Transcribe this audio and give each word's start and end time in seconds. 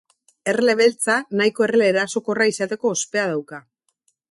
Erle 0.53 0.73
beltza 0.79 1.17
nahiko 1.41 1.67
erle 1.67 1.91
erasokorra 1.95 2.49
izateko 2.55 2.95
ospea 2.97 3.29
dauka. 3.37 3.63